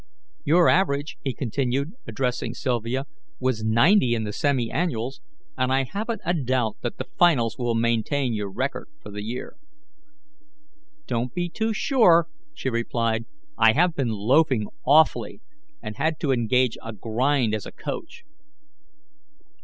[0.43, 3.05] Your average," he continued, addressing Sylvia,
[3.39, 5.21] "was ninety in the semi annuals,
[5.55, 9.57] and I haven't a doubt that the finals will maintain your record for the year."
[11.05, 13.25] "Don't be too sure," she replied.
[13.59, 15.39] "I have been loafing awfully,
[15.83, 18.23] and had to engage a 'grind' as a coach."